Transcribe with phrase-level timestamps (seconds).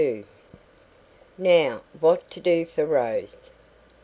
[1.37, 3.51] Now, what to do for Rose.